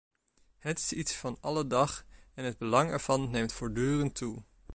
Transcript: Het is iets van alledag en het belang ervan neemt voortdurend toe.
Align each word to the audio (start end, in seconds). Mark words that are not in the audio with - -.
Het 0.57 0.77
is 0.79 0.93
iets 0.93 1.15
van 1.15 1.37
alledag 1.41 2.05
en 2.33 2.43
het 2.45 2.57
belang 2.57 2.89
ervan 2.91 3.29
neemt 3.29 3.53
voortdurend 3.53 4.15
toe. 4.15 4.43